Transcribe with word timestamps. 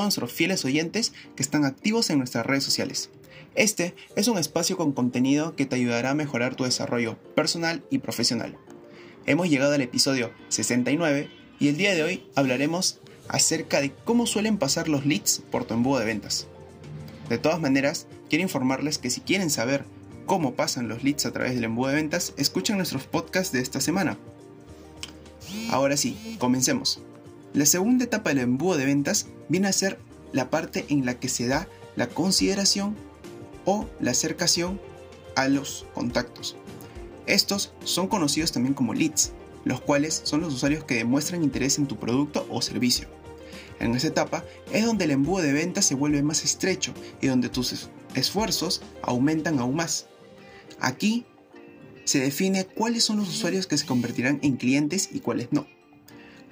nuestros 0.00 0.32
fieles 0.32 0.64
oyentes 0.64 1.12
que 1.36 1.42
están 1.42 1.64
activos 1.64 2.08
en 2.10 2.18
nuestras 2.18 2.46
redes 2.46 2.64
sociales. 2.64 3.10
Este 3.54 3.94
es 4.16 4.28
un 4.28 4.38
espacio 4.38 4.76
con 4.78 4.92
contenido 4.92 5.54
que 5.54 5.66
te 5.66 5.76
ayudará 5.76 6.10
a 6.10 6.14
mejorar 6.14 6.54
tu 6.54 6.64
desarrollo 6.64 7.18
personal 7.34 7.84
y 7.90 7.98
profesional. 7.98 8.56
Hemos 9.26 9.50
llegado 9.50 9.74
al 9.74 9.82
episodio 9.82 10.32
69 10.48 11.28
y 11.60 11.68
el 11.68 11.76
día 11.76 11.94
de 11.94 12.02
hoy 12.02 12.26
hablaremos 12.34 13.00
acerca 13.28 13.80
de 13.80 13.92
cómo 13.92 14.26
suelen 14.26 14.56
pasar 14.56 14.88
los 14.88 15.04
leads 15.04 15.42
por 15.50 15.64
tu 15.64 15.74
embudo 15.74 16.00
de 16.00 16.06
ventas. 16.06 16.48
De 17.28 17.38
todas 17.38 17.60
maneras, 17.60 18.06
quiero 18.28 18.42
informarles 18.42 18.98
que 18.98 19.10
si 19.10 19.20
quieren 19.20 19.50
saber 19.50 19.84
cómo 20.26 20.54
pasan 20.54 20.88
los 20.88 21.04
leads 21.04 21.26
a 21.26 21.32
través 21.32 21.54
del 21.54 21.64
embudo 21.64 21.90
de 21.90 21.96
ventas, 21.96 22.34
escuchen 22.36 22.78
nuestros 22.78 23.04
podcasts 23.04 23.52
de 23.52 23.60
esta 23.60 23.80
semana. 23.80 24.18
Ahora 25.70 25.96
sí, 25.96 26.36
comencemos. 26.38 27.02
La 27.54 27.66
segunda 27.66 28.04
etapa 28.04 28.30
del 28.30 28.38
embudo 28.38 28.78
de 28.78 28.86
ventas 28.86 29.26
viene 29.48 29.68
a 29.68 29.72
ser 29.72 29.98
la 30.32 30.48
parte 30.48 30.86
en 30.88 31.04
la 31.04 31.20
que 31.20 31.28
se 31.28 31.46
da 31.46 31.68
la 31.96 32.08
consideración 32.08 32.96
o 33.64 33.86
la 34.00 34.12
acercación 34.12 34.80
a 35.36 35.48
los 35.48 35.86
contactos. 35.94 36.56
Estos 37.26 37.72
son 37.84 38.08
conocidos 38.08 38.52
también 38.52 38.74
como 38.74 38.94
leads, 38.94 39.32
los 39.64 39.80
cuales 39.80 40.22
son 40.24 40.40
los 40.40 40.54
usuarios 40.54 40.84
que 40.84 40.94
demuestran 40.94 41.44
interés 41.44 41.78
en 41.78 41.86
tu 41.86 41.98
producto 41.98 42.46
o 42.50 42.62
servicio. 42.62 43.08
En 43.80 43.94
esa 43.94 44.08
etapa 44.08 44.44
es 44.72 44.84
donde 44.86 45.04
el 45.04 45.10
embudo 45.10 45.42
de 45.42 45.52
ventas 45.52 45.84
se 45.84 45.94
vuelve 45.94 46.22
más 46.22 46.44
estrecho 46.44 46.94
y 47.20 47.26
donde 47.26 47.48
tus 47.48 47.88
esfuerzos 48.14 48.80
aumentan 49.02 49.58
aún 49.58 49.76
más. 49.76 50.06
Aquí 50.80 51.26
se 52.04 52.20
define 52.20 52.64
cuáles 52.64 53.04
son 53.04 53.18
los 53.18 53.28
usuarios 53.28 53.66
que 53.66 53.78
se 53.78 53.86
convertirán 53.86 54.40
en 54.42 54.56
clientes 54.56 55.10
y 55.12 55.20
cuáles 55.20 55.52
no. 55.52 55.66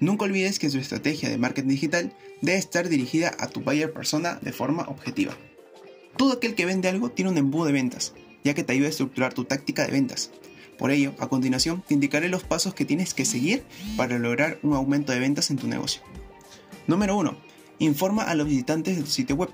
Nunca 0.01 0.25
olvides 0.25 0.59
que 0.59 0.71
su 0.71 0.79
estrategia 0.79 1.29
de 1.29 1.39
marketing 1.39 1.69
digital 1.69 2.13
debe 2.41 2.59
estar 2.59 2.89
dirigida 2.89 3.35
a 3.39 3.49
tu 3.49 3.61
buyer 3.61 3.93
persona 3.93 4.39
de 4.41 4.53
forma 4.53 4.85
objetiva. 4.85 5.37
Todo 6.17 6.33
aquel 6.33 6.55
que 6.55 6.67
vende 6.67 6.89
algo 6.89 7.11
tiene 7.11 7.31
un 7.31 7.39
embudo 7.39 7.67
de 7.67 7.73
ventas, 7.73 8.15
ya 8.43 8.55
que 8.55 8.65
te 8.65 8.73
ayuda 8.73 8.87
a 8.87 8.91
estructurar 8.91 9.35
tu 9.35 9.45
táctica 9.45 9.85
de 9.85 9.93
ventas. 9.93 10.31
Por 10.79 10.91
ello, 10.91 11.15
a 11.19 11.29
continuación 11.29 11.85
te 11.87 11.93
indicaré 11.93 12.31
los 12.31 12.43
pasos 12.43 12.73
que 12.73 12.87
tienes 12.87 13.13
que 13.13 13.27
seguir 13.27 13.63
para 13.99 14.19
lograr 14.19 14.59
un 14.63 14.73
aumento 14.73 15.13
de 15.13 15.19
ventas 15.19 15.51
en 15.51 15.59
tu 15.59 15.69
negocio. 15.69 16.01
Número 16.87 17.17
1. 17.19 17.37
Informa 17.81 18.23
a 18.23 18.35
los 18.35 18.49
visitantes 18.49 18.97
de 18.97 19.03
tu 19.03 19.11
sitio 19.11 19.37
web. 19.37 19.51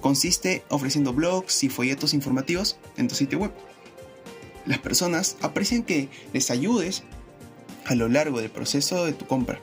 Consiste 0.00 0.64
ofreciendo 0.68 1.12
blogs 1.12 1.62
y 1.62 1.68
folletos 1.68 2.14
informativos 2.14 2.76
en 2.96 3.06
tu 3.06 3.14
sitio 3.14 3.38
web. 3.38 3.52
Las 4.66 4.78
personas 4.78 5.36
aprecian 5.40 5.84
que 5.84 6.08
les 6.32 6.50
ayudes 6.50 7.04
a 7.86 7.94
lo 7.94 8.08
largo 8.08 8.40
del 8.40 8.50
proceso 8.50 9.04
de 9.04 9.12
tu 9.12 9.26
compra. 9.26 9.60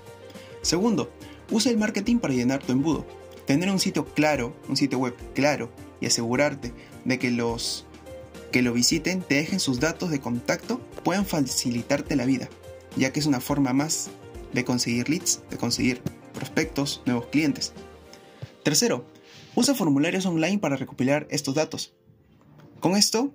Segundo, 0.62 1.12
usa 1.50 1.72
el 1.72 1.78
marketing 1.78 2.18
para 2.18 2.34
llenar 2.34 2.64
tu 2.64 2.72
embudo. 2.72 3.06
Tener 3.46 3.70
un 3.70 3.80
sitio 3.80 4.06
claro, 4.06 4.56
un 4.70 4.78
sitio 4.78 5.00
web 5.00 5.16
claro 5.34 5.72
y 6.00 6.06
asegurarte 6.06 6.74
de 7.06 7.20
que 7.20 7.32
los 7.32 7.86
que 8.52 8.62
lo 8.62 8.74
visiten 8.74 9.22
te 9.22 9.36
dejen 9.36 9.60
sus 9.60 9.80
datos 9.80 10.10
de 10.10 10.20
contacto 10.20 10.80
puedan 11.04 11.26
facilitarte 11.26 12.16
la 12.16 12.26
vida, 12.26 12.50
ya 12.96 13.12
que 13.12 13.20
es 13.20 13.26
una 13.26 13.40
forma 13.40 13.74
más 13.74 14.10
de 14.54 14.66
conseguir 14.66 15.10
leads, 15.10 15.42
de 15.50 15.58
conseguir 15.58 16.02
prospectos, 16.34 17.02
nuevos 17.06 17.28
clientes. 17.28 17.74
Tercero, 18.64 19.06
usa 19.56 19.74
formularios 19.74 20.26
online 20.26 20.60
para 20.60 20.76
recopilar 20.76 21.28
estos 21.30 21.56
datos. 21.56 21.94
Con 22.80 22.96
esto, 22.96 23.34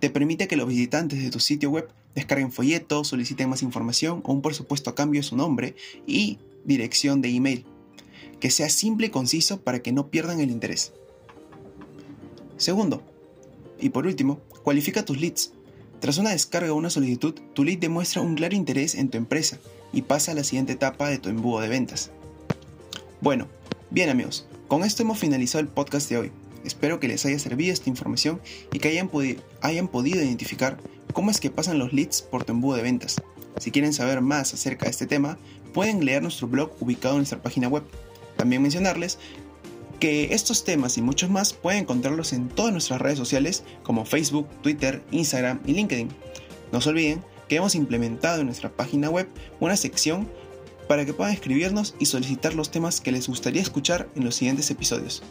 te 0.00 0.10
permite 0.10 0.48
que 0.48 0.56
los 0.56 0.68
visitantes 0.68 1.22
de 1.22 1.30
tu 1.30 1.40
sitio 1.40 1.70
web 1.70 1.88
descarguen 2.14 2.52
folletos, 2.52 3.08
soliciten 3.08 3.48
más 3.48 3.62
información 3.62 4.22
o 4.24 4.32
un 4.32 4.42
por 4.42 4.54
supuesto 4.54 4.90
a 4.90 4.94
cambio 4.94 5.20
de 5.20 5.26
su 5.26 5.36
nombre 5.36 5.74
y 6.06 6.38
dirección 6.64 7.20
de 7.22 7.30
email. 7.30 7.64
Que 8.40 8.50
sea 8.50 8.68
simple 8.68 9.08
y 9.08 9.10
conciso 9.10 9.60
para 9.60 9.80
que 9.80 9.92
no 9.92 10.08
pierdan 10.08 10.40
el 10.40 10.50
interés. 10.50 10.92
Segundo, 12.56 13.02
y 13.80 13.90
por 13.90 14.06
último, 14.06 14.40
cualifica 14.62 15.04
tus 15.04 15.20
leads. 15.20 15.52
Tras 16.00 16.18
una 16.18 16.30
descarga 16.30 16.72
o 16.72 16.76
una 16.76 16.90
solicitud, 16.90 17.34
tu 17.54 17.64
lead 17.64 17.78
demuestra 17.78 18.22
un 18.22 18.36
claro 18.36 18.54
interés 18.54 18.94
en 18.94 19.08
tu 19.08 19.18
empresa 19.18 19.58
y 19.92 20.02
pasa 20.02 20.32
a 20.32 20.34
la 20.34 20.44
siguiente 20.44 20.74
etapa 20.74 21.08
de 21.08 21.18
tu 21.18 21.28
embudo 21.28 21.60
de 21.60 21.68
ventas. 21.68 22.10
Bueno, 23.20 23.48
bien 23.90 24.10
amigos, 24.10 24.46
con 24.68 24.84
esto 24.84 25.02
hemos 25.02 25.18
finalizado 25.18 25.60
el 25.60 25.68
podcast 25.68 26.08
de 26.08 26.18
hoy. 26.18 26.32
Espero 26.64 27.00
que 27.00 27.08
les 27.08 27.24
haya 27.26 27.38
servido 27.38 27.72
esta 27.72 27.90
información 27.90 28.40
y 28.72 28.78
que 28.78 28.88
hayan, 28.88 29.08
podido 29.08 30.22
identificar 30.22 30.78
cómo 31.12 31.30
es 31.30 31.40
que 31.40 31.50
pasan 31.50 31.78
los 31.78 31.92
leads 31.92 32.22
por 32.22 32.44
tu 32.44 32.52
embudo 32.52 32.76
de 32.76 32.82
ventas. 32.82 33.16
Si 33.58 33.70
quieren 33.70 33.92
saber 33.92 34.20
más 34.20 34.54
acerca 34.54 34.84
de 34.84 34.90
este 34.90 35.06
tema, 35.06 35.38
pueden 35.72 36.04
leer 36.04 36.22
nuestro 36.22 36.48
blog 36.48 36.72
ubicado 36.80 37.14
en 37.14 37.20
nuestra 37.20 37.42
página 37.42 37.68
web. 37.68 37.84
También 38.36 38.62
mencionarles 38.62 39.18
que 39.98 40.34
estos 40.34 40.64
temas 40.64 40.96
y 40.96 41.02
muchos 41.02 41.28
más 41.28 41.52
pueden 41.52 41.80
encontrarlos 41.80 42.32
en 42.32 42.48
todas 42.48 42.72
nuestras 42.72 43.00
redes 43.00 43.18
sociales 43.18 43.64
como 43.82 44.04
Facebook, 44.04 44.46
Twitter, 44.62 45.02
Instagram 45.10 45.60
y 45.66 45.72
LinkedIn. 45.72 46.08
No 46.72 46.80
se 46.80 46.90
olviden 46.90 47.24
que 47.48 47.56
hemos 47.56 47.74
implementado 47.74 48.40
en 48.40 48.46
nuestra 48.46 48.70
página 48.70 49.10
web 49.10 49.28
una 49.58 49.76
sección 49.76 50.28
para 50.86 51.04
que 51.04 51.12
puedan 51.12 51.34
escribirnos 51.34 51.94
y 51.98 52.06
solicitar 52.06 52.54
los 52.54 52.70
temas 52.70 53.00
que 53.00 53.12
les 53.12 53.28
gustaría 53.28 53.62
escuchar 53.62 54.08
en 54.14 54.24
los 54.24 54.36
siguientes 54.36 54.70
episodios. 54.70 55.22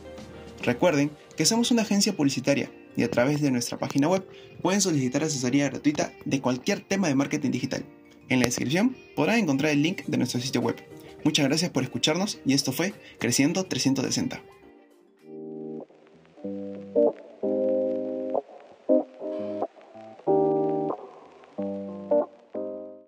Recuerden 0.63 1.11
que 1.35 1.45
somos 1.45 1.71
una 1.71 1.83
agencia 1.83 2.13
publicitaria 2.15 2.71
y 2.95 3.03
a 3.03 3.11
través 3.11 3.41
de 3.41 3.51
nuestra 3.51 3.77
página 3.77 4.07
web 4.07 4.27
pueden 4.61 4.81
solicitar 4.81 5.23
asesoría 5.23 5.69
gratuita 5.69 6.13
de 6.25 6.41
cualquier 6.41 6.81
tema 6.81 7.07
de 7.07 7.15
marketing 7.15 7.51
digital. 7.51 7.85
En 8.29 8.39
la 8.39 8.45
descripción 8.45 8.97
podrán 9.15 9.39
encontrar 9.39 9.71
el 9.71 9.81
link 9.81 10.03
de 10.05 10.17
nuestro 10.17 10.41
sitio 10.41 10.61
web. 10.61 10.75
Muchas 11.23 11.45
gracias 11.45 11.71
por 11.71 11.83
escucharnos 11.83 12.39
y 12.45 12.53
esto 12.53 12.71
fue 12.71 12.93
Creciendo 13.19 13.65
360. 13.65 14.41